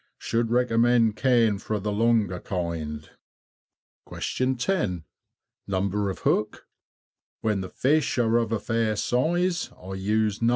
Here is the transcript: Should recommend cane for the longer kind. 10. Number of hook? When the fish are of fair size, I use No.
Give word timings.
Should 0.17 0.49
recommend 0.49 1.15
cane 1.15 1.59
for 1.59 1.79
the 1.79 1.91
longer 1.91 2.39
kind. 2.39 3.07
10. 4.57 5.03
Number 5.67 6.09
of 6.09 6.19
hook? 6.23 6.65
When 7.41 7.61
the 7.61 7.69
fish 7.69 8.17
are 8.17 8.37
of 8.37 8.63
fair 8.63 8.95
size, 8.95 9.69
I 9.79 9.93
use 9.93 10.41
No. 10.41 10.49